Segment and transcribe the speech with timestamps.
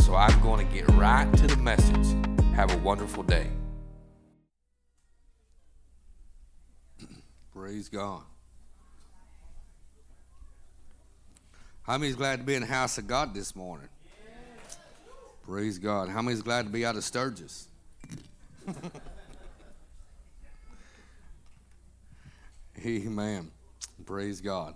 [0.00, 2.16] so I'm going to get right to the message.
[2.54, 3.46] Have a wonderful day.
[7.52, 8.22] Praise God.
[11.82, 13.88] How many's glad to be in the house of God this morning?
[15.42, 16.10] Praise God.
[16.10, 17.68] How many's glad to be out of Sturgis?
[22.84, 23.50] Amen.
[24.04, 24.74] Praise God.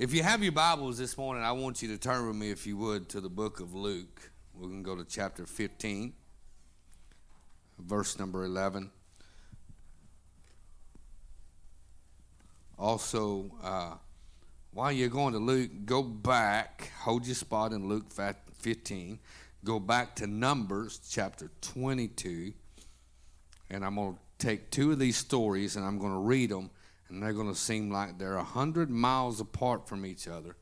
[0.00, 2.66] If you have your Bibles this morning, I want you to turn with me, if
[2.66, 4.30] you would, to the book of Luke.
[4.60, 6.12] Going to go to chapter 15,
[7.78, 8.90] verse number 11.
[12.78, 13.94] Also, uh,
[14.74, 18.12] while you're going to Luke, go back, hold your spot in Luke
[18.58, 19.18] 15,
[19.64, 22.52] go back to Numbers chapter 22,
[23.70, 26.68] and I'm going to take two of these stories and I'm going to read them
[27.08, 30.54] and they're going to seem like they're a hundred miles apart from each other.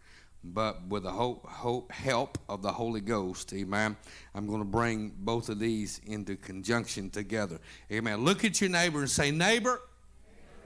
[0.44, 3.97] But with the hope, hope, help of the Holy Ghost, amen,
[4.34, 7.58] I'm going to bring both of these into conjunction together.
[7.91, 8.25] Amen.
[8.25, 9.81] Look at your neighbor and say, Neighbor,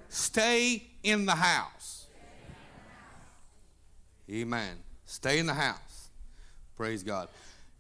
[0.09, 2.07] stay in the house.
[4.31, 4.77] Amen.
[5.07, 6.11] Stay in the house.
[6.77, 7.29] Praise God.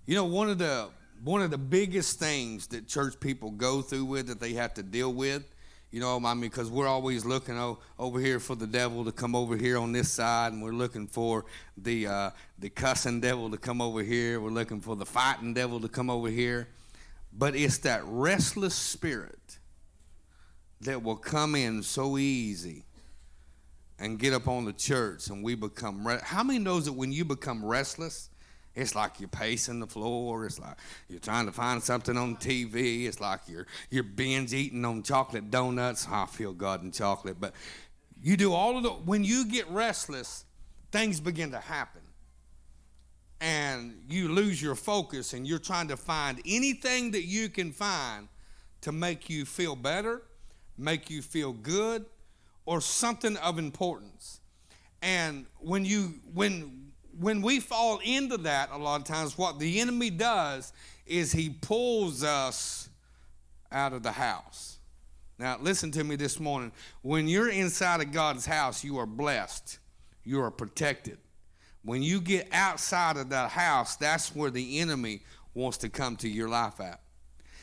[0.06, 0.88] You know, one of the
[1.22, 4.82] one of the biggest things that church people go through with that they have to
[4.82, 5.44] deal with
[5.92, 9.12] you know, I mean, because we're always looking o- over here for the devil to
[9.12, 11.44] come over here on this side, and we're looking for
[11.76, 14.40] the uh, the cussing devil to come over here.
[14.40, 16.66] We're looking for the fighting devil to come over here.
[17.32, 19.58] But it's that restless spirit
[20.80, 22.84] that will come in so easy
[23.98, 26.06] and get up on the church, and we become.
[26.06, 28.30] Re- How many knows that when you become restless?
[28.74, 30.46] It's like you're pacing the floor.
[30.46, 30.76] It's like
[31.08, 33.06] you're trying to find something on TV.
[33.06, 36.06] It's like you're you're binge eating on chocolate donuts.
[36.10, 37.54] I feel God in chocolate, but
[38.22, 38.90] you do all of the.
[38.90, 40.46] When you get restless,
[40.90, 42.00] things begin to happen,
[43.40, 48.28] and you lose your focus, and you're trying to find anything that you can find
[48.80, 50.22] to make you feel better,
[50.78, 52.06] make you feel good,
[52.64, 54.40] or something of importance.
[55.02, 56.81] And when you when
[57.18, 60.72] when we fall into that a lot of times what the enemy does
[61.06, 62.88] is he pulls us
[63.70, 64.78] out of the house.
[65.38, 66.72] Now listen to me this morning.
[67.02, 69.78] When you're inside of god's house you are blessed.
[70.24, 71.18] You are protected.
[71.84, 75.22] When you get outside of that house that's where the enemy
[75.54, 77.00] wants to come to your life at.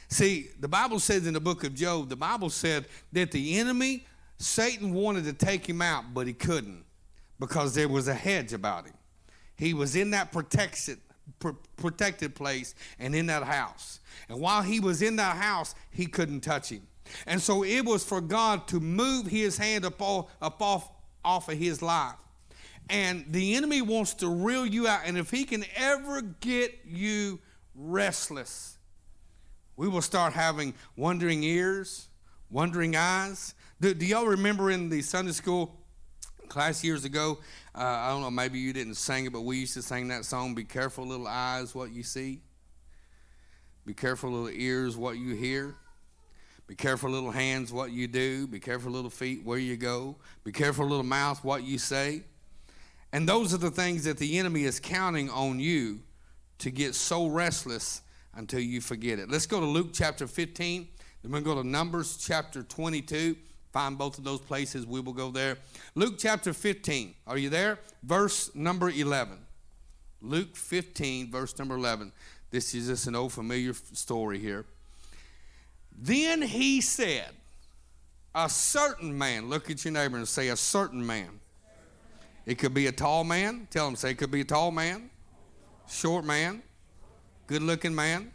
[0.09, 4.05] See the bible says in the book of job the bible said that the enemy
[4.37, 6.85] satan wanted to take him out but he couldn't
[7.39, 8.93] because there was a hedge about him
[9.59, 10.99] he was in that protected,
[11.39, 13.99] pr- protected place and in that house.
[14.29, 16.87] And while he was in that house, he couldn't touch him.
[17.27, 20.89] And so it was for God to move his hand up, all, up off,
[21.25, 22.15] off of his life.
[22.89, 25.01] And the enemy wants to reel you out.
[25.05, 27.39] And if he can ever get you
[27.75, 28.77] restless,
[29.75, 32.07] we will start having wandering ears,
[32.49, 33.55] wandering eyes.
[33.81, 35.78] Do, do y'all remember in the Sunday school
[36.49, 37.39] class years ago
[37.79, 40.25] uh, I don't know, maybe you didn't sing it, but we used to sing that
[40.25, 42.41] song Be careful, little eyes, what you see.
[43.85, 45.75] Be careful, little ears, what you hear.
[46.67, 48.47] Be careful, little hands, what you do.
[48.47, 50.17] Be careful, little feet, where you go.
[50.43, 52.23] Be careful, little mouth, what you say.
[53.13, 55.99] And those are the things that the enemy is counting on you
[56.59, 58.01] to get so restless
[58.35, 59.31] until you forget it.
[59.31, 60.87] Let's go to Luke chapter 15.
[61.23, 63.37] Then to go to Numbers chapter 22.
[63.71, 64.85] Find both of those places.
[64.85, 65.57] We will go there.
[65.95, 67.13] Luke chapter 15.
[67.27, 67.79] Are you there?
[68.03, 69.37] Verse number 11.
[70.21, 72.11] Luke 15, verse number 11.
[72.51, 74.65] This is just an old familiar story here.
[75.97, 77.29] Then he said,
[78.33, 81.39] A certain man, look at your neighbor and say, A certain man.
[82.45, 83.67] It could be a tall man.
[83.69, 85.11] Tell him, say, it could be a tall man,
[85.87, 86.63] short man,
[87.45, 88.31] good looking man,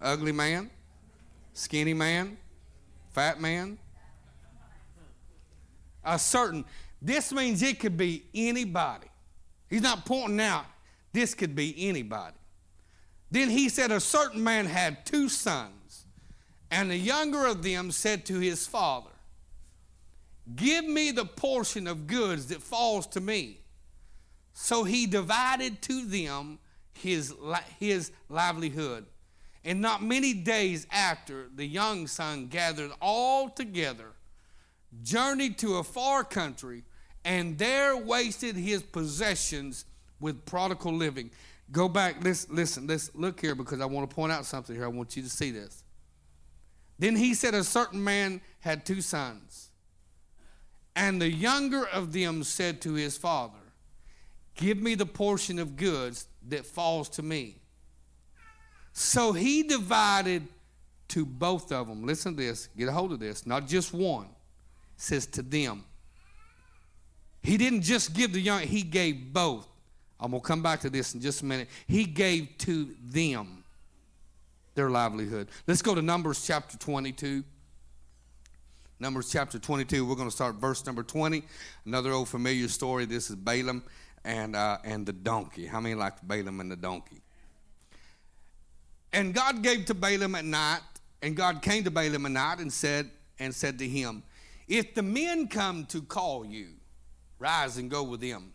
[0.00, 0.70] ugly man,
[1.52, 2.36] skinny man,
[3.10, 3.76] fat man,
[6.04, 6.64] a certain.
[7.00, 9.08] This means it could be anybody.
[9.68, 10.66] He's not pointing out
[11.12, 12.36] this could be anybody.
[13.30, 16.06] Then he said, A certain man had two sons,
[16.70, 19.10] and the younger of them said to his father,
[20.54, 23.60] Give me the portion of goods that falls to me.
[24.52, 26.58] So he divided to them
[26.92, 27.34] his,
[27.78, 29.06] his livelihood.
[29.64, 34.12] And not many days after, the young son gathered all together,
[35.02, 36.84] journeyed to a far country,
[37.24, 39.84] and there wasted his possessions
[40.20, 41.30] with prodigal living.
[41.72, 44.84] Go back, listen, listen, let's look here because I want to point out something here.
[44.84, 45.82] I want you to see this.
[46.98, 49.70] Then he said, A certain man had two sons.
[50.96, 53.58] And the younger of them said to his father,
[54.54, 57.56] Give me the portion of goods that falls to me.
[58.92, 60.46] So he divided
[61.08, 62.06] to both of them.
[62.06, 64.28] Listen to this, get a hold of this, not just one.
[64.96, 65.84] Says to them.
[67.42, 69.66] He didn't just give the young, he gave both.
[70.18, 71.68] I'm going to come back to this in just a minute.
[71.86, 73.64] He gave to them
[74.74, 75.48] their livelihood.
[75.66, 77.44] Let's go to Numbers chapter 22.
[79.00, 80.06] Numbers chapter 22.
[80.06, 81.42] We're going to start verse number 20.
[81.84, 83.04] Another old familiar story.
[83.04, 83.82] This is Balaam
[84.24, 85.66] and, uh, and the donkey.
[85.66, 87.20] How many like Balaam and the donkey?
[89.12, 90.80] And God gave to Balaam at night,
[91.22, 94.22] and God came to Balaam at night and said, and said to him,
[94.66, 96.68] If the men come to call you,
[97.38, 98.52] rise and go with them.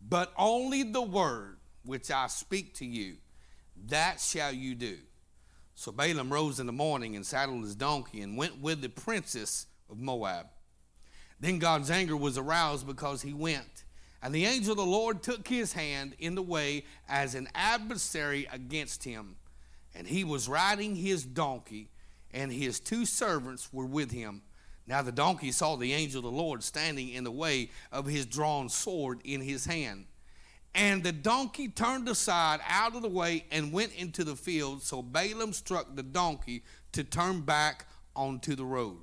[0.00, 3.16] But only the word which I speak to you,
[3.86, 4.98] that shall you do.
[5.74, 9.66] So Balaam rose in the morning and saddled his donkey and went with the princess
[9.88, 10.46] of Moab.
[11.40, 13.84] Then God's anger was aroused because he went.
[14.20, 18.48] And the angel of the Lord took his hand in the way as an adversary
[18.52, 19.36] against him.
[19.94, 21.90] And he was riding his donkey,
[22.32, 24.42] and his two servants were with him.
[24.88, 28.24] Now the donkey saw the angel of the Lord standing in the way of his
[28.24, 30.06] drawn sword in his hand.
[30.74, 34.82] And the donkey turned aside out of the way and went into the field.
[34.82, 36.62] So Balaam struck the donkey
[36.92, 37.86] to turn back
[38.16, 38.98] onto the road.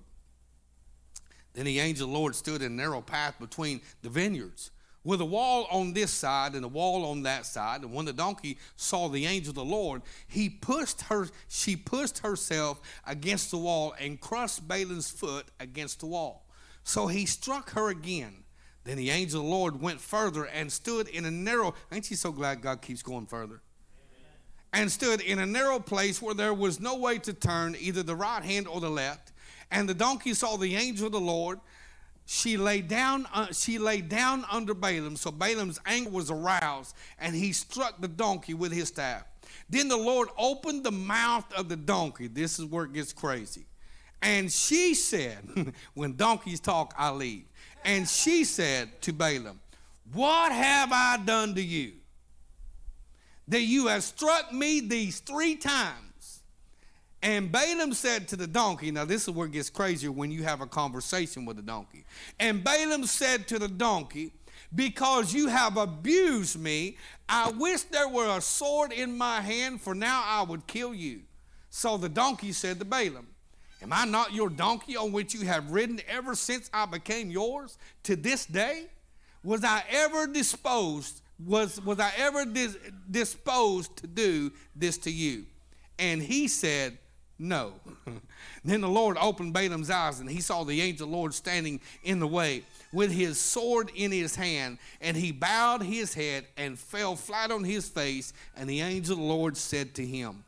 [1.53, 4.71] Then the angel of the Lord stood in a narrow path between the vineyards
[5.05, 7.83] with a wall on this side and a wall on that side.
[7.83, 12.17] And when the donkey saw the angel of the Lord, he pushed her, she pushed
[12.19, 16.47] herself against the wall and crushed Balaam's foot against the wall.
[16.83, 18.43] So he struck her again.
[18.83, 21.75] Then the angel of the Lord went further and stood in a narrow.
[21.91, 23.61] Ain't she so glad God keeps going further?
[24.73, 28.15] And stood in a narrow place where there was no way to turn, either the
[28.15, 29.31] right hand or the left.
[29.71, 31.59] And the donkey saw the angel of the Lord
[32.25, 35.15] she lay down uh, she lay down under Balaam.
[35.15, 39.23] So Balaam's anger was aroused and he struck the donkey with his staff.
[39.69, 42.27] Then the Lord opened the mouth of the donkey.
[42.27, 43.65] This is where it gets crazy.
[44.21, 47.45] And she said when donkeys talk I leave.
[47.83, 49.59] And she said to Balaam
[50.13, 51.93] what have I done to you
[53.47, 56.04] that you have struck me these three times
[57.25, 60.43] and Balaam said to the donkey, now this is where it gets crazier when you
[60.43, 62.05] have a conversation with a donkey.
[62.39, 64.31] And Balaam said to the donkey,
[64.75, 69.95] Because you have abused me, I wish there were a sword in my hand, for
[69.95, 71.21] now I would kill you.
[71.71, 73.25] So the donkey said to Balaam,
[73.81, 77.79] Am I not your donkey on which you have ridden ever since I became yours
[78.03, 78.85] to this day?
[79.43, 82.77] Was I ever disposed, was, was I ever dis,
[83.09, 85.45] disposed to do this to you?
[85.97, 86.99] And he said,
[87.37, 87.73] no.
[88.63, 92.27] then the Lord opened Balaam's eyes, and he saw the angel Lord standing in the
[92.27, 94.77] way with his sword in his hand.
[95.01, 98.31] And he bowed his head and fell flat on his face.
[98.55, 100.45] And the angel Lord said to him,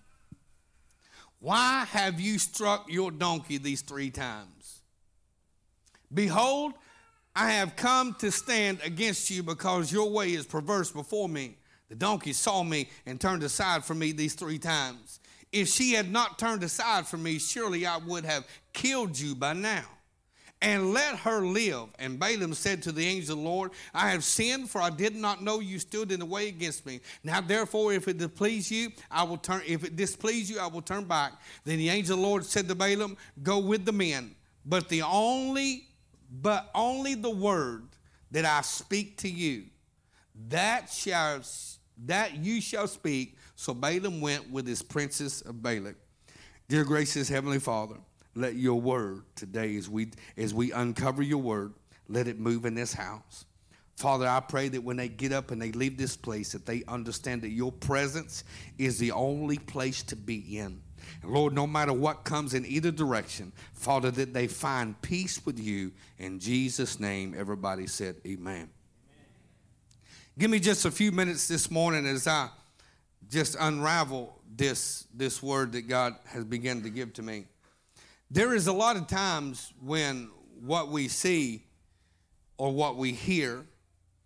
[1.39, 4.81] Why have you struck your donkey these three times?
[6.13, 6.73] Behold,
[7.35, 11.57] I have come to stand against you because your way is perverse before me.
[11.89, 15.19] The donkey saw me and turned aside from me these three times.
[15.51, 19.53] If she had not turned aside from me, surely I would have killed you by
[19.53, 19.85] now.
[20.59, 21.89] And let her live.
[21.99, 25.15] And Balaam said to the angel of the Lord, I have sinned, for I did
[25.15, 26.99] not know you stood in the way against me.
[27.23, 30.81] Now therefore, if it displease you, I will turn if it displease you, I will
[30.81, 31.33] turn back.
[31.63, 34.35] Then the angel of the Lord said to Balaam, Go with the men,
[34.65, 35.89] but the only
[36.41, 37.83] but only the word
[38.31, 39.65] that I speak to you,
[40.49, 41.41] that shall
[42.05, 43.36] that you shall speak.
[43.57, 45.95] So Balaam went with his princess of Balak.
[46.69, 47.95] Dear gracious Heavenly Father,
[48.35, 51.73] let your word today, as we as we uncover your word,
[52.07, 53.45] let it move in this house.
[53.95, 56.83] Father, I pray that when they get up and they leave this place, that they
[56.87, 58.43] understand that your presence
[58.77, 60.79] is the only place to be in.
[61.23, 65.57] And Lord, no matter what comes in either direction, Father, that they find peace with
[65.57, 65.91] you.
[66.19, 68.69] In Jesus' name, everybody said, Amen.
[70.37, 72.49] Give me just a few minutes this morning as I
[73.29, 77.45] just unravel this, this word that God has begun to give to me.
[78.31, 80.29] There is a lot of times when
[80.61, 81.63] what we see
[82.57, 83.65] or what we hear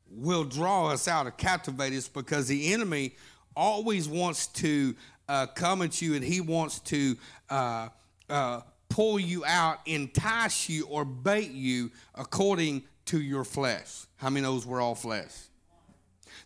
[0.10, 3.16] will draw us out or captivate us because the enemy
[3.56, 4.96] always wants to
[5.28, 7.16] uh, come at you and he wants to
[7.50, 7.90] uh,
[8.30, 14.06] uh, pull you out, entice you, or bait you according to your flesh.
[14.18, 15.32] How many knows we're all flesh?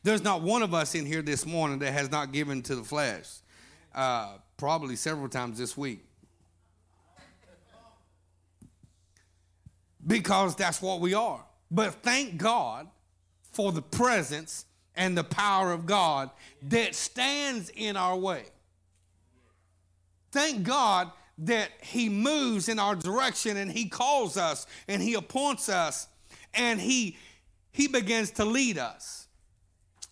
[0.06, 2.84] There's not one of us in here this morning that has not given to the
[2.84, 3.28] flesh.
[3.92, 6.06] Uh, probably several times this week.
[10.06, 11.44] Because that's what we are.
[11.72, 12.88] But thank God
[13.52, 16.30] for the presence and the power of God
[16.62, 18.44] that stands in our way.
[20.32, 21.10] Thank God
[21.40, 26.08] that He moves in our direction and He calls us and He appoints us
[26.54, 27.18] and He
[27.72, 29.25] He begins to lead us.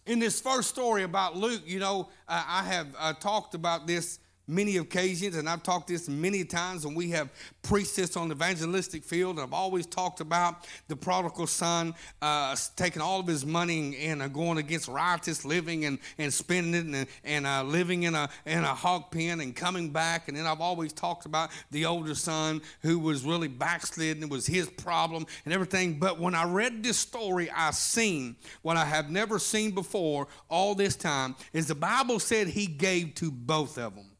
[0.05, 4.77] In this first story about Luke, you know, I have uh, talked about this many
[4.77, 7.29] occasions, and I've talked this many times, and we have
[7.61, 9.39] preached this on the evangelistic field.
[9.39, 14.27] I've always talked about the prodigal son uh, taking all of his money and, uh,
[14.27, 18.63] going against riotous living and, and spending it and, and uh, living in a, in
[18.63, 20.27] a hog pen and coming back.
[20.27, 24.23] And then I've always talked about the older son who was really backslidden.
[24.23, 25.99] It was his problem and everything.
[25.99, 30.75] But when I read this story, I seen what I have never seen before all
[30.75, 34.12] this time is the Bible said he gave to both of them.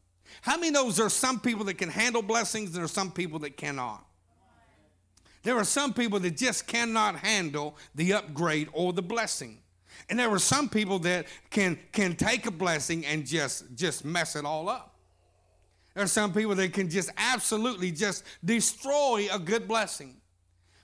[0.44, 3.10] How many knows there are some people that can handle blessings and there are some
[3.10, 4.04] people that cannot?
[5.42, 9.60] There are some people that just cannot handle the upgrade or the blessing.
[10.10, 14.36] And there are some people that can, can take a blessing and just, just mess
[14.36, 14.94] it all up.
[15.94, 20.14] There are some people that can just absolutely just destroy a good blessing.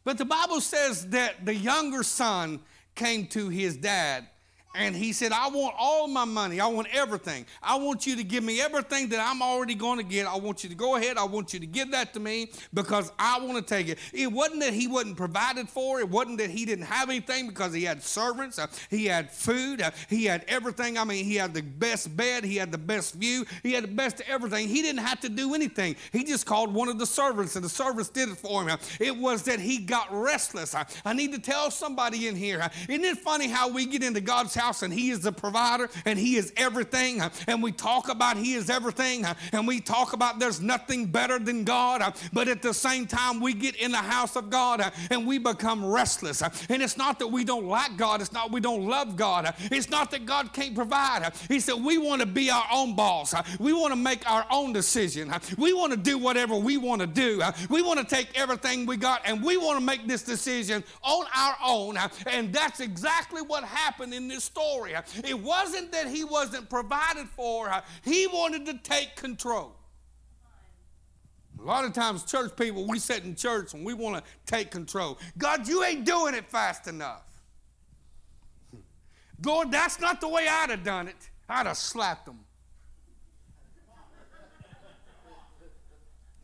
[0.05, 2.61] But the Bible says that the younger son
[2.95, 4.27] came to his dad
[4.73, 6.61] and he said, I want all my money.
[6.61, 7.45] I want everything.
[7.61, 10.29] I want you to give me everything that I'm already going to get.
[10.29, 11.19] I want you to go ahead.
[11.19, 13.99] I want you to give that to me because I want to take it.
[14.13, 15.99] It wasn't that he wasn't provided for.
[15.99, 18.61] It wasn't that he didn't have anything because he had servants.
[18.61, 19.83] Uh, he had food.
[19.83, 20.99] Uh, he had everything.
[20.99, 22.45] I mean, he had the best bed.
[22.45, 23.47] He had the best view.
[23.65, 24.69] He had the best everything.
[24.69, 25.97] He didn't have to do anything.
[26.13, 28.79] He just called one of the servants and the servants did it for him.
[29.01, 30.77] It was that he got restless.
[31.05, 32.71] I need to tell somebody in here.
[32.89, 36.19] Isn't it funny how we get into God's house and He is the provider and
[36.19, 37.23] He is everything.
[37.47, 41.65] And we talk about He is everything and we talk about there's nothing better than
[41.65, 42.15] God.
[42.33, 45.85] But at the same time, we get in the house of God and we become
[45.85, 46.43] restless.
[46.43, 49.91] And it's not that we don't like God, it's not we don't love God, it's
[49.91, 51.33] not that God can't provide.
[51.49, 54.73] He said we want to be our own boss, we want to make our own
[54.73, 58.87] decision, we want to do whatever we want to do, we want to take everything
[58.87, 61.97] we got and we want to make this decision on our own.
[62.27, 64.95] And that's exactly what happened in this story.
[65.25, 67.71] It wasn't that he wasn't provided for,
[68.05, 69.77] he wanted to take control.
[71.59, 74.71] A lot of times, church people, we sit in church and we want to take
[74.71, 75.19] control.
[75.37, 77.23] God, you ain't doing it fast enough.
[79.45, 81.31] Lord, that's not the way I'd have done it.
[81.49, 82.41] I'd have slapped them.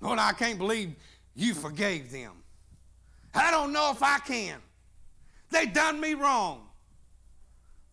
[0.01, 0.95] Lord, I can't believe
[1.35, 2.33] you forgave them.
[3.35, 4.59] I don't know if I can.
[5.51, 6.66] They done me wrong.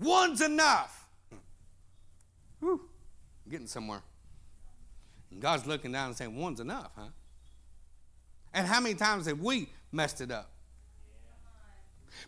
[0.03, 1.07] One's enough.
[2.60, 2.81] Whew,
[3.45, 4.01] I'm getting somewhere.
[5.31, 7.07] And God's looking down and saying, One's enough, huh?
[8.53, 10.50] And how many times have we messed it up?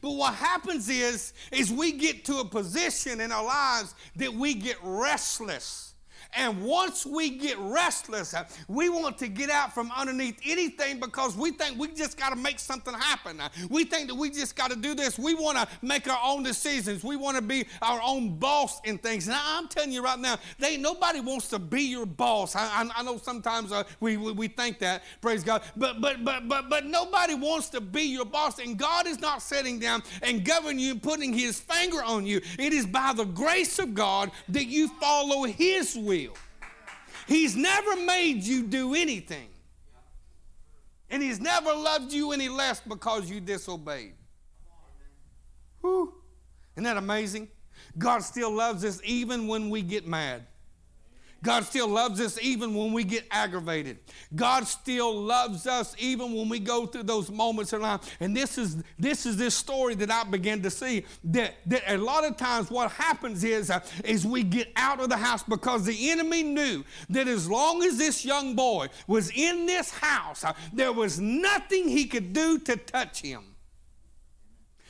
[0.02, 4.54] But what happens is, is we get to a position in our lives that we
[4.54, 5.95] get restless.
[6.34, 11.36] And once we get restless, uh, we want to get out from underneath anything because
[11.36, 13.40] we think we just got to make something happen.
[13.40, 15.18] Uh, we think that we just got to do this.
[15.18, 17.04] We want to make our own decisions.
[17.04, 19.28] We want to be our own boss in things.
[19.28, 22.56] Now, I'm telling you right now, they nobody wants to be your boss.
[22.56, 26.24] I, I, I know sometimes uh, we, we, we think that, praise God, but, but,
[26.24, 28.60] but, but, but nobody wants to be your boss.
[28.60, 32.42] And God is not sitting down and governing you, putting his finger on you.
[32.60, 36.15] It is by the grace of God that you follow his will.
[37.28, 39.50] He's never made you do anything.
[41.10, 44.14] And He's never loved you any less because you disobeyed.
[45.82, 46.14] Whew.
[46.76, 47.48] Isn't that amazing?
[47.98, 50.46] God still loves us even when we get mad.
[51.46, 54.00] God still loves us even when we get aggravated.
[54.36, 58.18] God still loves us even when we go through those moments in life.
[58.20, 61.98] And this is this is this story that I began to see that, that a
[61.98, 65.86] lot of times what happens is uh, is we get out of the house because
[65.86, 70.54] the enemy knew that as long as this young boy was in this house, uh,
[70.74, 73.44] there was nothing he could do to touch him.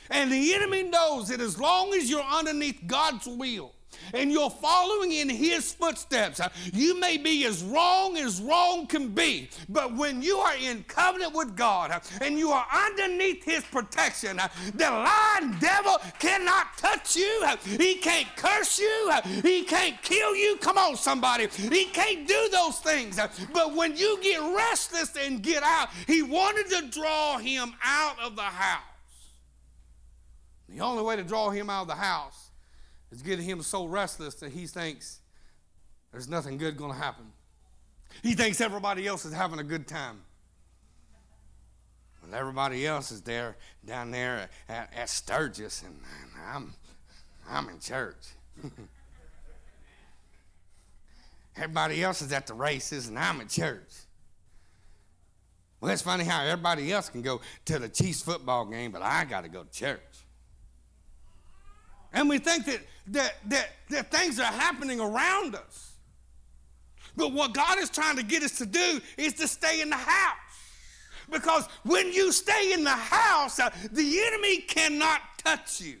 [0.08, 3.72] And the enemy knows that as long as you're underneath God's will,
[4.14, 9.08] and you're following in his footsteps, uh, you may be as wrong as wrong can
[9.08, 9.48] be.
[9.68, 14.38] But when you are in covenant with God uh, and you are underneath his protection,
[14.38, 17.46] uh, the lying devil cannot touch you.
[17.64, 19.12] He can't curse you.
[19.42, 20.56] He can't kill you.
[20.56, 21.48] Come on, somebody.
[21.48, 23.18] He can't do those things.
[23.52, 28.36] But when you get restless and get out, he wanted to draw him out of
[28.36, 28.82] the house.
[30.68, 32.45] The only way to draw him out of the house
[33.10, 35.20] is getting him so restless that he thinks
[36.12, 37.26] there's nothing good going to happen.
[38.22, 40.22] He thinks everybody else is having a good time.
[42.20, 46.72] When everybody else is there down there at, at Sturgis, and, and I'm,
[47.48, 48.16] I'm in church.
[51.56, 53.92] everybody else is at the races, and I'm in church.
[55.80, 59.24] Well, it's funny how everybody else can go to the Chiefs football game, but I
[59.24, 60.00] got to go to church.
[62.16, 65.92] And we think that, that, that, that things are happening around us.
[67.14, 69.96] But what God is trying to get us to do is to stay in the
[69.96, 70.36] house.
[71.30, 75.98] Because when you stay in the house, uh, the enemy cannot touch you.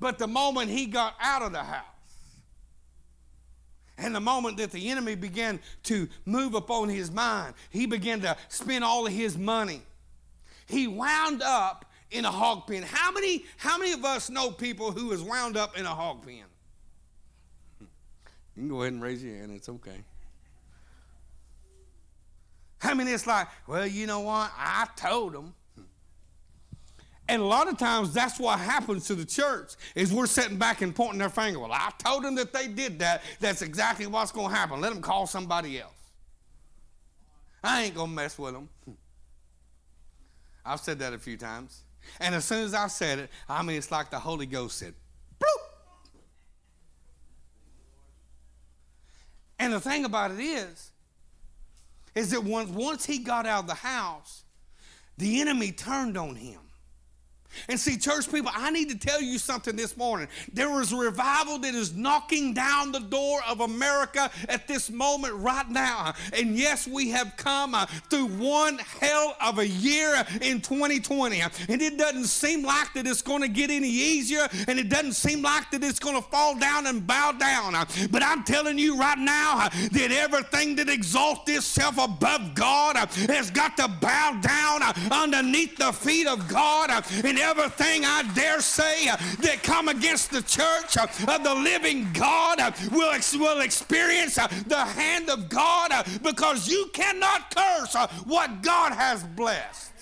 [0.00, 1.84] But the moment he got out of the house,
[3.98, 8.36] and the moment that the enemy began to move upon his mind, he began to
[8.48, 9.82] spend all of his money.
[10.66, 12.82] He wound up in a hog pen.
[12.82, 16.24] How many, how many of us know people who is wound up in a hog
[16.24, 16.44] pen?
[17.80, 17.86] You
[18.56, 20.04] can go ahead and raise your hand, it's okay.
[22.82, 24.50] I mean, it's like, well, you know what?
[24.56, 25.54] I told them.
[27.28, 30.82] And a lot of times that's what happens to the church is we're sitting back
[30.82, 31.60] and pointing their finger.
[31.60, 33.22] Well, I told them that they did that.
[33.38, 34.80] That's exactly what's going to happen.
[34.80, 35.92] Let them call somebody else.
[37.62, 38.68] I ain't going to mess with them.
[40.64, 41.82] I've said that a few times.
[42.18, 44.94] And as soon as I said it, I mean, it's like the Holy Ghost said,
[45.38, 45.70] Bloop.
[49.58, 50.90] And the thing about it is,
[52.14, 54.44] is that once, once he got out of the house,
[55.18, 56.60] the enemy turned on him.
[57.68, 60.28] And see, church people, I need to tell you something this morning.
[60.52, 65.34] There is a revival that is knocking down the door of America at this moment
[65.34, 66.14] right now.
[66.32, 71.40] And yes, we have come uh, through one hell of a year in 2020.
[71.40, 75.14] And it doesn't seem like that it's going to get any easier, and it doesn't
[75.14, 77.74] seem like that it's going to fall down and bow down.
[78.10, 83.06] But I'm telling you right now uh, that everything that exalts itself above God uh,
[83.32, 86.90] has got to bow down underneath the feet of God.
[87.24, 92.58] And everything I dare say that come against the church of the living God
[92.92, 95.90] will, will experience the hand of God
[96.22, 99.92] because you cannot curse what God has blessed.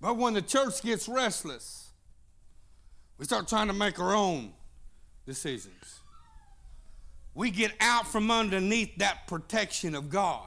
[0.00, 1.90] But when the church gets restless,
[3.16, 4.52] we start trying to make our own
[5.26, 6.00] decisions.
[7.34, 10.46] We get out from underneath that protection of God.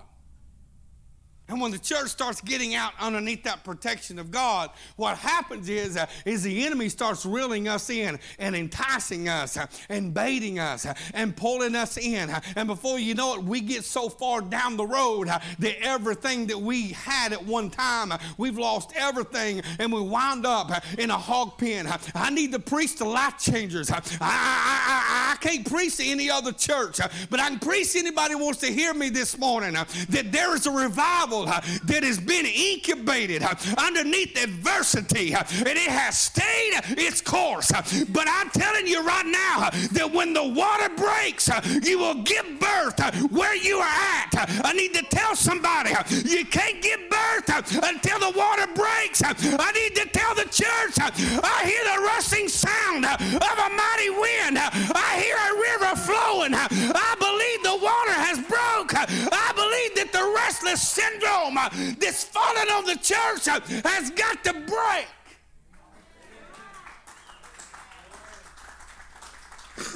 [1.50, 5.96] And when the church starts getting out underneath that protection of God, what happens is,
[5.96, 9.58] uh, is the enemy starts reeling us in and enticing us
[9.88, 12.30] and baiting us and pulling us in.
[12.58, 16.60] And before you know it, we get so far down the road that everything that
[16.60, 21.58] we had at one time, we've lost everything and we wind up in a hog
[21.58, 21.88] pen.
[22.14, 23.90] I need to preach to life changers.
[23.90, 28.00] I, I, I, I can't preach to any other church, but I can preach to
[28.00, 32.04] anybody who wants to hear me this morning that there is a revival uh, that
[32.04, 37.72] has been incubated uh, underneath adversity uh, and it has stayed its course.
[37.72, 42.00] Uh, but I'm telling you right now uh, that when the water breaks, uh, you
[42.00, 43.00] will give birth
[43.32, 44.30] where you are at.
[44.64, 45.92] I need to tell somebody
[46.26, 47.50] you can't give birth
[47.84, 49.22] until the water breaks.
[49.24, 54.58] I need to tell the church I hear the rushing sound of a mighty wind.
[54.58, 56.54] I hear a river flowing.
[56.54, 58.94] I believe the water has broke.
[58.96, 61.27] I believe that the restless syndrome
[62.00, 65.08] that's fallen on the church has got to break.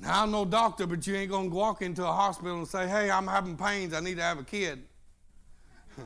[0.00, 2.86] now, I'm no doctor, but you ain't going to walk into a hospital and say,
[2.88, 3.94] hey, I'm having pains.
[3.94, 4.82] I need to have a kid.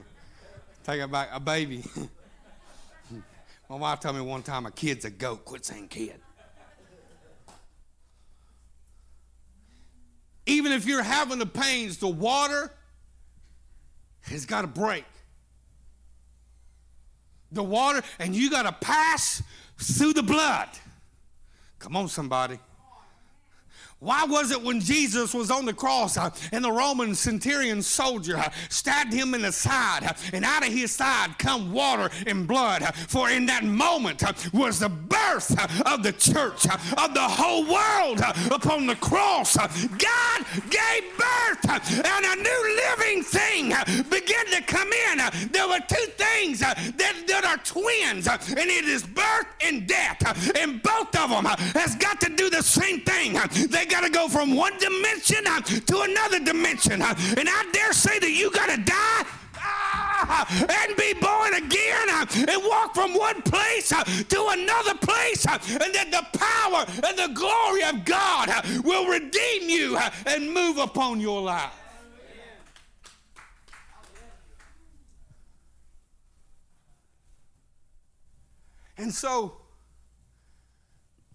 [0.85, 1.85] Take a, back, a baby.
[3.69, 5.45] My wife told me one time a kid's a goat.
[5.45, 6.15] Quit saying kid.
[10.47, 12.73] Even if you're having the pains, the water
[14.31, 15.05] has got to break.
[17.53, 19.43] The water, and you got to pass
[19.79, 20.69] through the blood.
[21.79, 22.59] Come on, somebody.
[24.01, 28.37] Why was it when Jesus was on the cross uh, and the Roman centurion soldier
[28.37, 32.47] uh, stabbed him in the side uh, and out of his side come water and
[32.47, 32.83] blood?
[32.83, 36.65] Uh, for in that moment uh, was the birth uh, of the church,
[36.97, 38.21] of the whole world
[38.53, 39.57] upon the cross.
[39.57, 43.75] God gave birth and a new living thing
[44.09, 45.51] began to come in.
[45.51, 50.57] There were two things that, that are twins and it is birth and death.
[50.57, 53.39] And both of them has got to do the same thing.
[53.69, 57.03] They got to go from one dimension uh, to another dimension.
[57.03, 59.25] Uh, and I dare say that you got to die
[59.57, 65.95] ah, and be born again uh, and walk from one place to another place, and
[65.95, 68.51] that the power and the glory of God
[68.85, 71.73] will redeem you and move upon your life.
[78.99, 79.59] And so,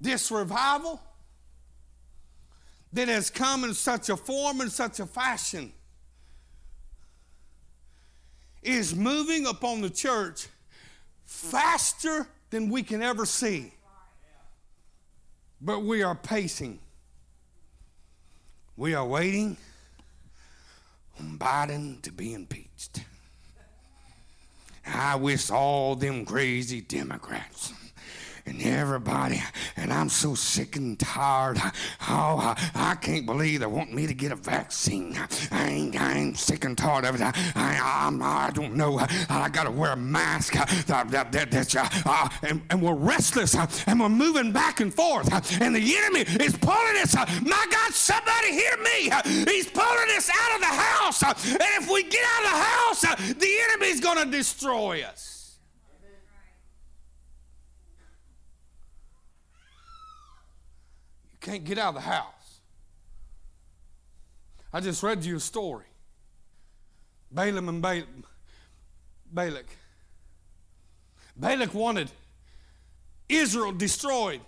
[0.01, 1.01] this revival
[2.93, 5.73] that has come in such a form and such a fashion
[8.61, 10.47] is moving upon the church
[11.25, 13.73] faster than we can ever see.
[15.59, 16.79] But we are pacing.
[18.77, 19.57] We are waiting
[21.19, 23.03] on Biden to be impeached.
[24.85, 27.73] I wish all them crazy Democrats
[28.45, 29.41] and everybody,
[29.77, 31.57] and I'm so sick and tired.
[32.09, 35.17] Oh, I, can't believe they want me to get a vaccine.
[35.51, 37.21] I ain't, I ain't sick and tired of it.
[37.21, 38.99] I, I, I don't know.
[39.29, 40.59] I got to wear a mask.
[40.59, 44.81] Uh, that, that, that, uh, uh, and, and we're restless, uh, and we're moving back
[44.81, 47.15] and forth, and the enemy is pulling us.
[47.15, 49.11] My God, somebody hear me.
[49.51, 53.33] He's pulling us out of the house, and if we get out of the house,
[53.35, 55.32] the enemy's going to destroy us.
[61.43, 62.61] Can't get out of the house.
[64.71, 65.85] I just read you a story.
[67.29, 68.07] Balaam and ba-
[69.31, 69.65] Balak.
[71.35, 72.09] Balak wanted
[73.27, 74.41] Israel destroyed.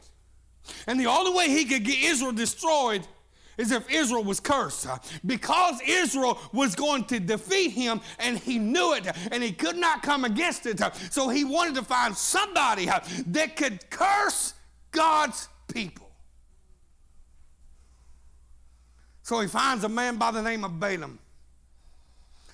[0.87, 3.05] And the only way he could get Israel destroyed
[3.57, 4.87] is if Israel was cursed.
[5.25, 10.01] Because Israel was going to defeat him and he knew it and he could not
[10.01, 10.81] come against it.
[11.11, 14.53] So he wanted to find somebody that could curse
[14.91, 16.04] God's people.
[19.25, 21.17] So he finds a man by the name of Balaam.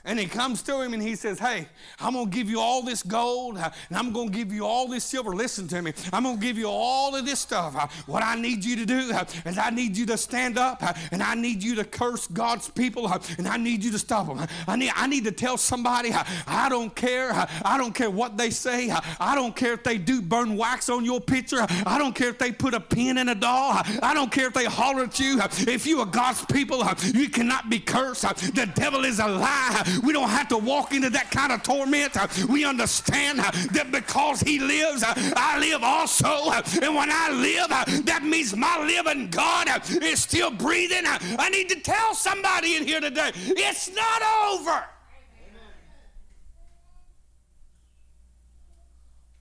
[0.03, 1.67] And he comes to him and he says, Hey,
[1.99, 4.65] I'm going to give you all this gold uh, and I'm going to give you
[4.65, 5.35] all this silver.
[5.35, 5.93] Listen to me.
[6.11, 7.75] I'm going to give you all of this stuff.
[7.75, 10.81] Uh, what I need you to do uh, is I need you to stand up
[10.81, 13.99] uh, and I need you to curse God's people uh, and I need you to
[13.99, 14.47] stop them.
[14.67, 17.31] I need, I need to tell somebody, uh, I don't care.
[17.63, 18.91] I don't care what they say.
[19.19, 21.65] I don't care if they do burn wax on your picture.
[21.85, 23.81] I don't care if they put a pin in a doll.
[24.01, 25.39] I don't care if they holler at you.
[25.67, 26.83] If you are God's people,
[27.13, 28.21] you cannot be cursed.
[28.21, 29.83] The devil is a lie.
[30.03, 32.17] We don't have to walk into that kind of torment.
[32.47, 36.51] We understand that because He lives, I live also.
[36.81, 39.67] And when I live, that means my living God
[40.01, 41.03] is still breathing.
[41.05, 44.83] I need to tell somebody in here today it's not over.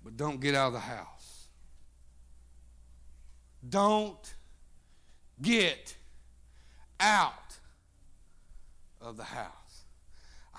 [0.03, 1.49] But don't get out of the house.
[3.69, 4.35] Don't
[5.43, 5.95] get
[6.99, 7.59] out
[9.01, 9.60] of the house.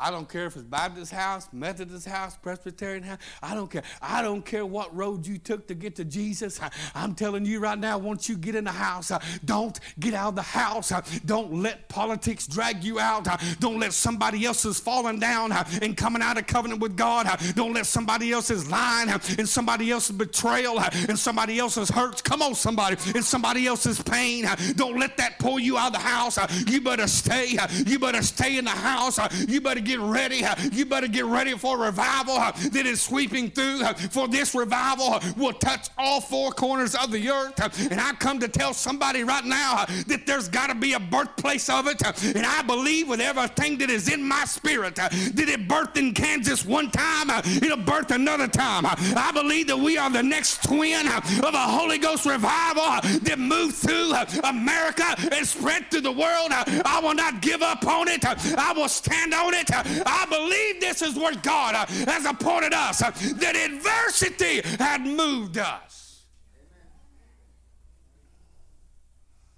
[0.01, 3.19] I don't care if it's Baptist house, Methodist house, Presbyterian house.
[3.43, 3.83] I don't care.
[4.01, 6.59] I don't care what road you took to get to Jesus.
[6.59, 10.15] I, am telling you right now, once you get in the house, uh, don't get
[10.15, 10.91] out of the house.
[10.91, 13.27] Uh, don't let politics drag you out.
[13.27, 17.27] Uh, don't let somebody else's falling down uh, and coming out of covenant with God.
[17.27, 22.23] Uh, don't let somebody else's lying uh, and somebody else's betrayal and somebody else's hurts.
[22.23, 22.97] Come on, somebody.
[23.13, 24.47] And somebody else's pain.
[24.75, 26.39] Don't let that pull you out of the house.
[26.67, 27.55] You better stay.
[27.85, 29.19] You better stay in the house.
[29.47, 30.43] You better get get ready.
[30.71, 33.83] You better get ready for revival that is sweeping through.
[34.11, 37.91] For this revival will touch all four corners of the earth.
[37.91, 41.69] And I come to tell somebody right now that there's got to be a birthplace
[41.69, 42.01] of it.
[42.35, 46.65] And I believe with everything that is in my spirit that it birthed in Kansas
[46.65, 47.29] one time,
[47.61, 48.85] it'll birth another time.
[48.85, 53.75] I believe that we are the next twin of a Holy Ghost revival that moved
[53.75, 56.51] through America and spread through the world.
[56.51, 58.23] I will not give up on it.
[58.25, 59.69] I will stand on it.
[59.85, 65.57] I believe this is what God uh, has appointed us, uh, that adversity had moved
[65.57, 66.23] us.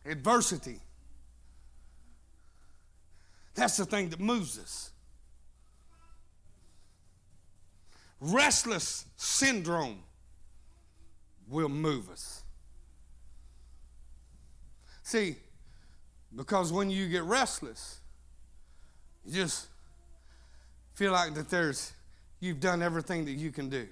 [0.06, 0.80] Adversity.
[3.56, 4.92] That's the thing that moves us.
[8.20, 10.00] Restless syndrome
[11.48, 12.44] will move us.
[15.04, 15.36] See,
[16.36, 18.00] Because when you get restless,
[19.26, 19.68] you just
[20.94, 21.94] feel like that there's
[22.40, 23.88] you've done everything that you can do.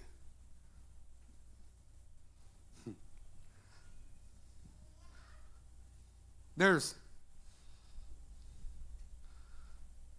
[6.57, 6.95] There's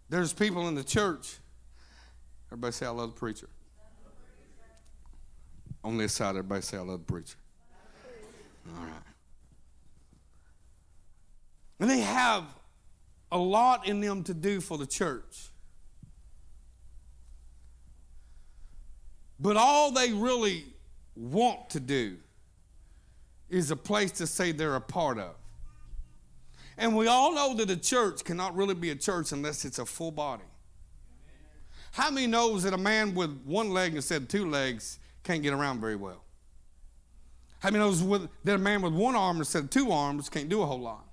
[0.09, 1.37] there's people in the church.
[2.49, 3.47] Everybody say I love the preacher.
[5.83, 7.37] On this side, everybody say I love the preacher.
[8.75, 8.93] All right.
[11.79, 12.45] And they have
[13.31, 15.49] a lot in them to do for the church.
[19.43, 20.63] But all they really
[21.17, 22.15] want to do
[23.49, 25.35] is a place to say they're a part of.
[26.77, 29.85] And we all know that a church cannot really be a church unless it's a
[29.85, 30.45] full body.
[31.91, 35.51] How many knows that a man with one leg instead of two legs can't get
[35.51, 36.23] around very well?
[37.59, 38.01] How many knows
[38.45, 41.05] that a man with one arm instead of two arms can't do a whole lot?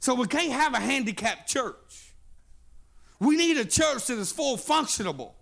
[0.00, 2.12] So we can't have a handicapped church.
[3.18, 5.32] We need a church that is full functionable,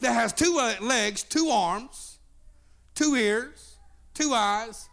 [0.00, 2.18] that has two uh, legs, two arms,
[2.94, 3.76] two ears,
[4.14, 4.88] two eyes,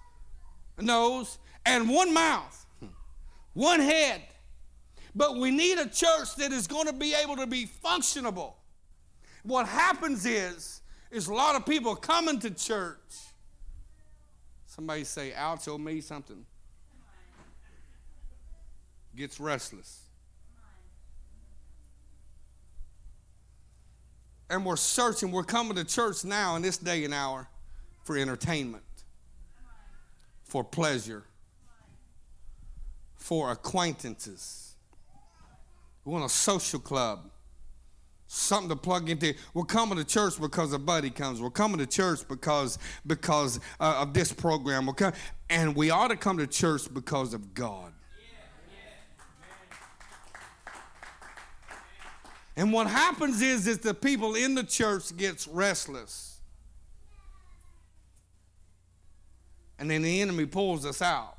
[0.78, 2.66] a nose, and one mouth
[3.56, 4.22] one head.
[5.16, 8.54] But we need a church that is going to be able to be functionable.
[9.44, 13.00] What happens is, is a lot of people coming to church.
[14.68, 16.46] Somebody say, ouch, oh me, something.
[19.16, 20.02] Gets restless.
[24.50, 27.48] And we're searching, we're coming to church now in this day and hour
[28.04, 28.84] for entertainment,
[30.44, 31.26] for pleasure
[33.26, 34.76] for acquaintances.
[36.04, 37.32] We want a social club,
[38.28, 39.34] something to plug into.
[39.56, 41.42] We're coming to church because a buddy comes.
[41.42, 42.78] We're coming to church because
[43.08, 44.86] because uh, of this program.
[44.86, 45.12] We're
[45.50, 47.94] and we ought to come to church because of God.
[52.58, 56.40] And what happens is, is the people in the church gets restless.
[59.78, 61.36] And then the enemy pulls us out.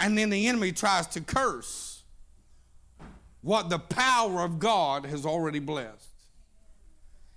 [0.00, 2.02] And then the enemy tries to curse
[3.42, 6.08] what the power of God has already blessed.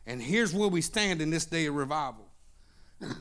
[0.08, 2.26] And here's where we stand in this day of revival.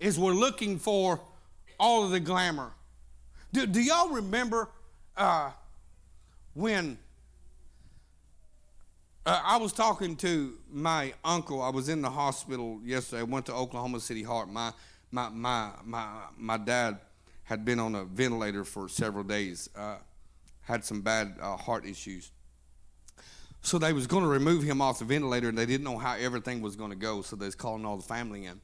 [0.00, 1.20] is we're looking for
[1.78, 2.72] all of the glamour.
[3.52, 4.68] Do, do y'all remember
[5.16, 5.50] uh,
[6.54, 6.98] when
[9.28, 11.60] uh, I was talking to my uncle?
[11.60, 13.20] I was in the hospital yesterday.
[13.20, 14.50] I went to Oklahoma City Heart.
[14.50, 14.72] My
[15.10, 16.06] my my my
[16.36, 16.98] my dad
[17.44, 19.96] had been on a ventilator for several days, uh,
[20.62, 22.30] had some bad uh, heart issues.
[23.60, 26.14] So they was going to remove him off the ventilator, and they didn't know how
[26.14, 27.22] everything was going to go.
[27.22, 28.60] So they was calling all the family in.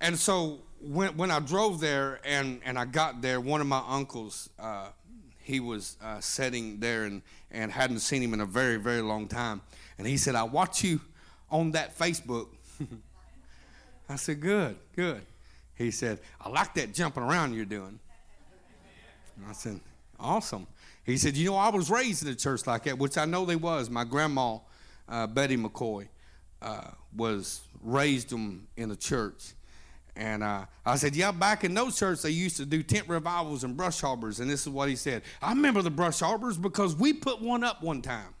[0.00, 3.82] And so when when I drove there and and I got there, one of my
[3.86, 4.48] uncles.
[4.58, 4.88] Uh,
[5.42, 9.28] he was uh, sitting there and, and hadn't seen him in a very, very long
[9.28, 9.60] time.
[9.98, 11.00] And he said, I watch you
[11.50, 12.48] on that Facebook.
[14.08, 15.22] I said, Good, good.
[15.74, 17.98] He said, I like that jumping around you're doing.
[19.36, 19.80] And I said,
[20.18, 20.66] Awesome.
[21.04, 23.44] He said, You know, I was raised in a church like that, which I know
[23.44, 23.90] they was.
[23.90, 24.58] My grandma,
[25.08, 26.08] uh, Betty McCoy,
[26.60, 29.54] uh, was raised them in a church.
[30.14, 33.64] And uh, I said, Yeah, back in those churches, they used to do tent revivals
[33.64, 34.40] and brush harbors.
[34.40, 37.64] And this is what he said I remember the brush harbors because we put one
[37.64, 38.34] up one time.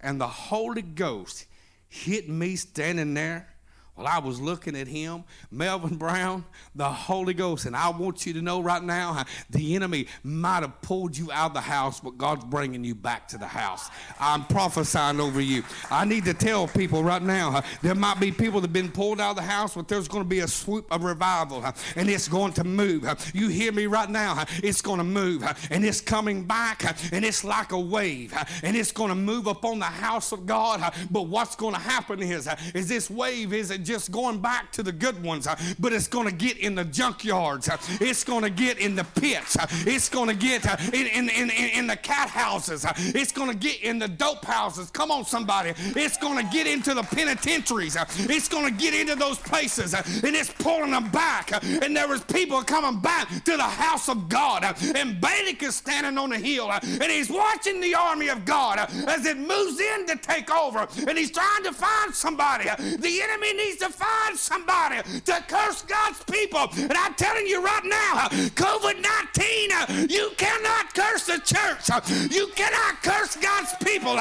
[0.00, 1.46] And the Holy Ghost
[1.88, 3.48] hit me standing there
[3.96, 8.34] well, I was looking at him, Melvin Brown, the Holy Ghost, and I want you
[8.34, 12.18] to know right now the enemy might have pulled you out of the house, but
[12.18, 13.88] God's bringing you back to the house.
[14.20, 15.62] I'm prophesying over you.
[15.90, 19.20] I need to tell people right now there might be people that have been pulled
[19.20, 21.64] out of the house, but there's going to be a swoop of revival,
[21.96, 23.06] and it's going to move.
[23.34, 24.44] You hear me right now?
[24.62, 28.92] It's going to move, and it's coming back, and it's like a wave, and it's
[28.92, 30.92] going to move upon the house of God.
[31.10, 34.92] But what's going to happen is, is this wave is just going back to the
[34.92, 37.70] good ones, uh, but it's going to get in the junkyards.
[37.70, 39.56] Uh, it's going to get in the pits.
[39.56, 42.84] Uh, it's going to get uh, in, in, in, in the cat houses.
[42.84, 44.90] Uh, it's going to get in the dope houses.
[44.90, 45.72] Come on, somebody.
[45.76, 47.96] It's going to get into the penitentiaries.
[47.96, 51.52] Uh, it's going to get into those places, and it's pulling them back.
[51.64, 54.64] And there was people coming back to the house of God.
[54.96, 59.26] And Balak is standing on the hill, and he's watching the army of God as
[59.26, 60.88] it moves in to take over.
[61.06, 62.64] And he's trying to find somebody.
[62.64, 66.68] The enemy needs needs to find somebody to curse God's people.
[66.76, 71.88] And I'm telling you right now, COVID 19, you cannot curse the church.
[72.30, 74.14] You cannot curse God's people.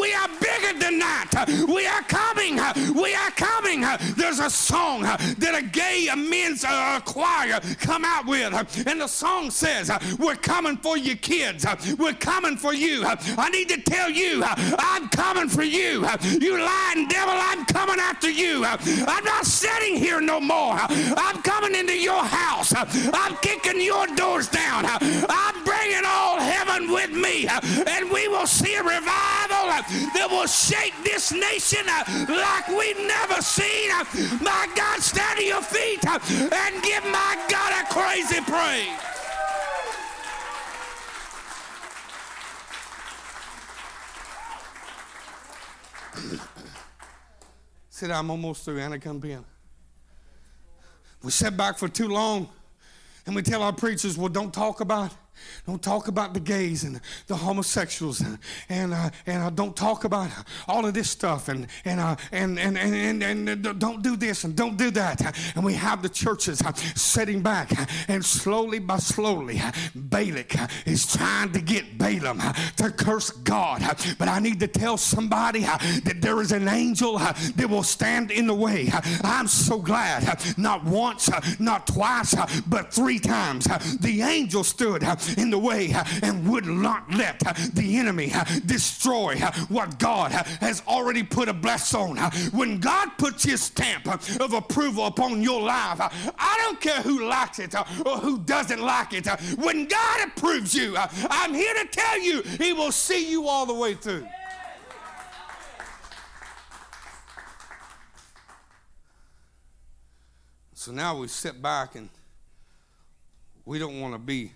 [0.00, 1.46] We are bigger than that.
[1.68, 2.56] We are coming.
[2.94, 3.82] We are coming.
[4.16, 9.50] There's a song that a gay men's uh, choir come out with, and the song
[9.50, 11.66] says, We're coming for you kids.
[11.98, 13.04] We're coming for you.
[13.04, 16.06] I need to tell you, I'm coming for you.
[16.40, 18.64] You lying devil, I'm coming after you.
[19.06, 20.76] I'm not sitting here no more.
[20.78, 22.72] I'm coming into your house.
[22.76, 24.84] I'm kicking your doors down.
[24.86, 27.46] I'm bringing all heaven with me.
[27.48, 29.66] And we will see a revival
[30.14, 31.86] that will shake this nation
[32.28, 33.90] like we've never seen.
[34.40, 38.98] My God, stand to your feet and give my God a crazy praise.
[48.02, 48.80] Said I'm almost through.
[48.80, 49.44] Anna, come in.
[51.22, 52.48] We sat back for too long,
[53.26, 55.12] and we tell our preachers, well, don't talk about
[55.66, 60.04] don't talk about the gays and the homosexuals and and, uh, and uh, don't talk
[60.04, 60.30] about
[60.68, 64.44] all of this stuff and and, uh, and, and, and, and, and don't do this
[64.44, 65.20] and don't do that.
[65.54, 66.62] And we have the churches
[66.94, 67.70] sitting back
[68.08, 69.60] and slowly by slowly,
[69.94, 70.54] Balak
[70.86, 72.40] is trying to get Balaam
[72.76, 73.82] to curse God.
[74.18, 78.46] But I need to tell somebody that there is an angel that will stand in
[78.46, 78.90] the way.
[79.22, 82.34] I'm so glad, not once, not twice,
[82.66, 83.64] but three times.
[83.98, 85.02] The angel stood
[85.38, 87.40] in the way and would not let
[87.74, 88.32] the enemy
[88.66, 89.36] destroy
[89.68, 92.16] what God has already put a bless on.
[92.52, 96.00] When God puts his stamp of approval upon your life,
[96.38, 99.26] I don't care who likes it or who doesn't like it.
[99.58, 103.74] When God approves you, I'm here to tell you, he will see you all the
[103.74, 104.26] way through.
[110.74, 112.08] So now we sit back and
[113.64, 114.50] we don't want to be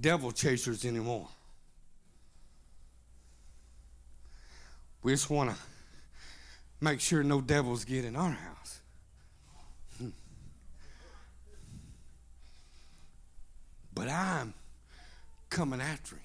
[0.00, 1.28] devil chasers anymore.
[5.02, 5.56] We just want to
[6.80, 8.80] make sure no devils get in our house.
[9.98, 10.08] Hmm.
[13.94, 14.52] But I'm
[15.48, 16.22] coming after him.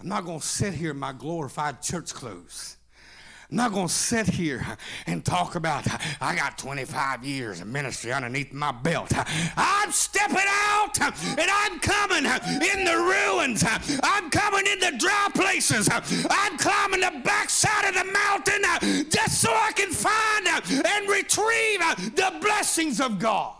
[0.00, 2.78] I'm not going to sit here in my glorified church clothes
[3.50, 4.64] not going to sit here
[5.06, 5.86] and talk about
[6.20, 9.12] I got 25 years of ministry underneath my belt.
[9.56, 13.64] I'm stepping out and I'm coming in the ruins.
[14.02, 15.88] I'm coming in the dry places.
[16.30, 20.46] I'm climbing the backside of the mountain just so I can find
[20.86, 21.80] and retrieve
[22.14, 23.56] the blessings of God.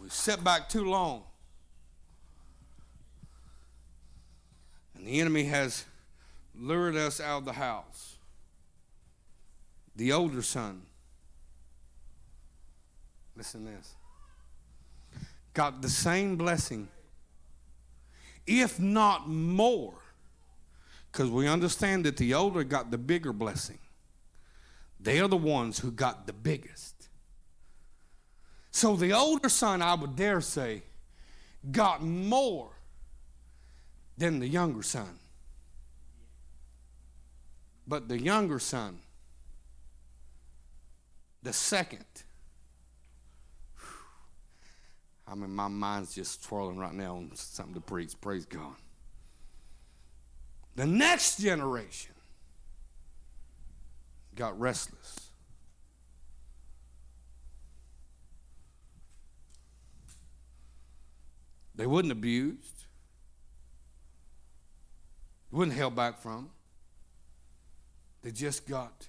[0.00, 1.24] We sit back too long.
[5.02, 5.84] And the enemy has
[6.56, 8.18] lured us out of the house.
[9.96, 10.82] The older son,
[13.36, 13.96] listen this,
[15.54, 16.86] got the same blessing,
[18.46, 19.94] if not more,
[21.10, 23.80] because we understand that the older got the bigger blessing.
[25.00, 27.08] They are the ones who got the biggest.
[28.70, 30.84] So the older son, I would dare say,
[31.72, 32.70] got more
[34.16, 35.18] than the younger son.
[37.86, 38.98] But the younger son,
[41.42, 42.04] the second,
[45.26, 48.12] I mean, my mind's just twirling right now on something to preach.
[48.20, 48.74] Praise God.
[50.76, 52.14] The next generation
[54.34, 55.30] got restless.
[61.74, 62.84] They wasn't abused.
[65.52, 66.48] It wasn't held back from.
[68.22, 69.08] They just got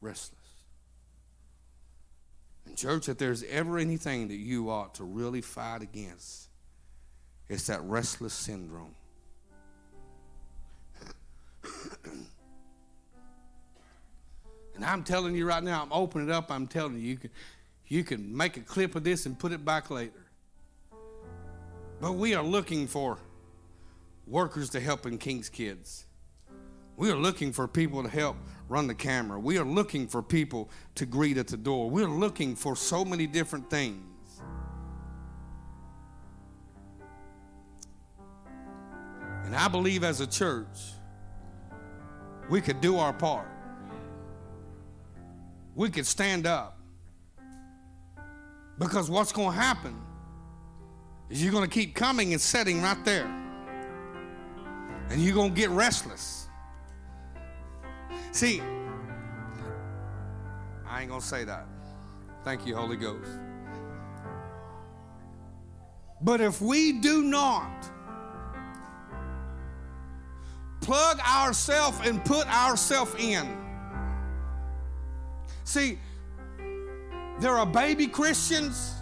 [0.00, 0.38] restless.
[2.64, 6.48] And, church, if there's ever anything that you ought to really fight against,
[7.48, 8.94] it's that restless syndrome.
[14.74, 17.30] and I'm telling you right now, I'm opening it up, I'm telling you, you can,
[17.88, 20.12] you can make a clip of this and put it back later.
[22.00, 23.18] But we are looking for
[24.30, 26.06] workers to help in King's Kids.
[26.96, 28.36] We are looking for people to help
[28.68, 29.40] run the camera.
[29.40, 31.90] We are looking for people to greet at the door.
[31.90, 34.04] We're looking for so many different things.
[39.44, 40.78] And I believe as a church,
[42.48, 43.48] we could do our part.
[45.74, 46.78] We could stand up.
[48.78, 50.00] Because what's going to happen
[51.28, 53.39] is you're going to keep coming and sitting right there.
[55.10, 56.46] And you're going to get restless.
[58.32, 58.62] See,
[60.86, 61.66] I ain't going to say that.
[62.44, 63.28] Thank you, Holy Ghost.
[66.22, 67.90] But if we do not
[70.80, 73.56] plug ourselves and put ourselves in,
[75.64, 75.98] see,
[77.40, 78.94] there are baby Christians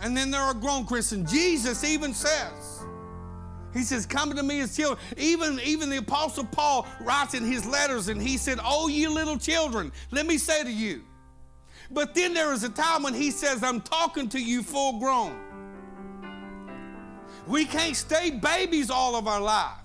[0.00, 1.30] and then there are grown Christians.
[1.30, 2.84] Jesus even says,
[3.72, 4.98] he says, Come to me as children.
[5.16, 9.38] Even, even the Apostle Paul writes in his letters, and he said, Oh, you little
[9.38, 11.02] children, let me say to you.
[11.90, 15.38] But then there is a time when he says, I'm talking to you full grown.
[17.46, 19.76] We can't stay babies all of our life.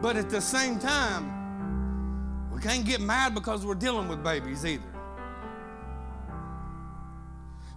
[0.00, 4.93] But at the same time, we can't get mad because we're dealing with babies either.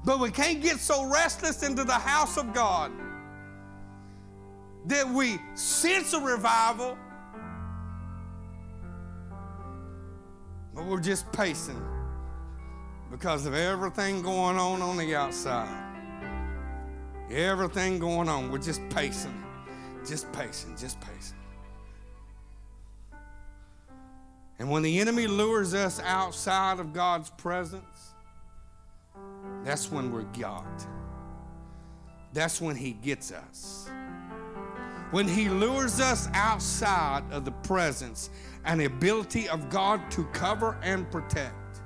[0.08, 2.93] But we can't get so restless into the house of God
[4.86, 6.97] that we sense a revival,
[10.74, 11.82] but we're just pacing
[13.12, 15.68] because of everything going on on the outside.
[17.30, 19.43] Everything going on, we're just pacing,
[20.08, 21.36] just pacing, just pacing.
[24.58, 27.97] And when the enemy lures us outside of God's presence,
[29.68, 30.63] that's when we're God.
[32.32, 33.89] That's when He gets us.
[35.11, 38.30] When He lures us outside of the presence
[38.63, 41.82] and ability of God to cover and protect,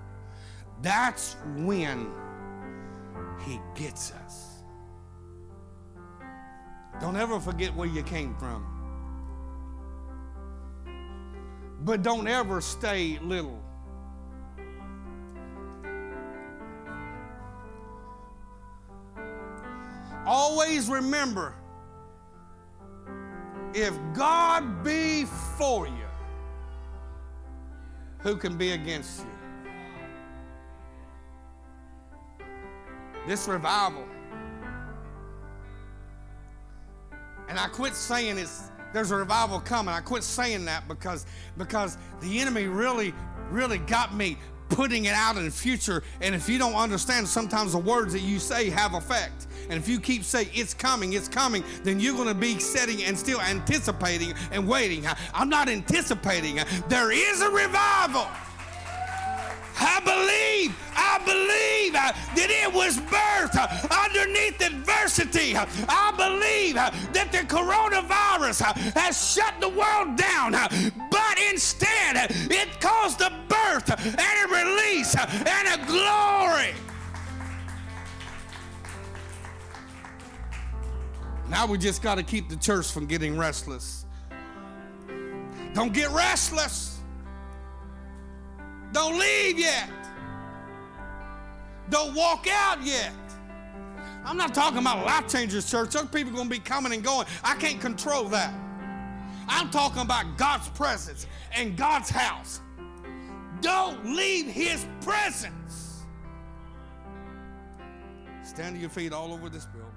[0.84, 2.12] that's when
[3.48, 4.64] He gets us.
[7.00, 8.64] Don't ever forget where you came from.
[11.82, 13.60] But don't ever stay little.
[20.26, 21.56] Always remember
[23.74, 25.26] if God be
[25.58, 25.94] for you,
[28.20, 29.28] who can be against you?
[33.28, 34.06] This revival.
[37.48, 39.94] And I quit saying it's there's a revival coming.
[39.94, 41.26] I quit saying that because
[41.58, 43.14] because the enemy really
[43.50, 44.38] really got me
[44.72, 46.04] putting it out in the future.
[46.22, 49.48] And if you don't understand, sometimes the words that you say have effect.
[49.70, 53.04] And if you keep saying it's coming, it's coming, then you're going to be sitting
[53.04, 55.06] and still anticipating and waiting.
[55.34, 56.60] I'm not anticipating.
[56.88, 58.28] There is a revival.
[59.82, 63.68] I believe, I believe uh, that it was birthed uh,
[64.06, 65.56] underneath adversity.
[65.58, 68.62] I believe uh, that the coronavirus
[68.94, 70.52] has shut the world down,
[71.10, 76.74] but instead it caused a birth and a release and a glory.
[81.50, 84.06] Now we just got to keep the church from getting restless.
[85.74, 87.01] Don't get restless.
[88.92, 89.90] Don't leave yet.
[91.90, 93.14] Don't walk out yet.
[94.24, 95.96] I'm not talking about life changers, church.
[95.96, 97.26] Other people are going to be coming and going.
[97.44, 98.54] I can't control that.
[99.48, 102.62] I'm talking about God's presence and God's house.
[103.62, 106.04] Don't leave His presence.
[108.44, 109.91] Stand to your feet all over this building.